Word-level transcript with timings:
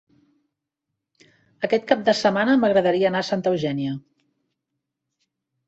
Aquest 1.67 1.85
cap 1.91 2.01
de 2.09 2.17
setmana 2.21 2.57
m'agradaria 2.63 3.13
anar 3.13 3.21
a 3.21 3.29
Santa 3.29 3.55
Eugènia. 3.55 3.95